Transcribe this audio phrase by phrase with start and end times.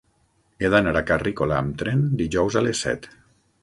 [0.63, 3.13] He d'anar a Carrícola amb tren dijous a les set.